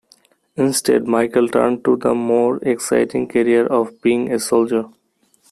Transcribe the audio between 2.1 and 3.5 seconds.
more exciting